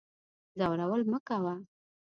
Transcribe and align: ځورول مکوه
ځورول 0.59 1.01
مکوه 1.11 1.55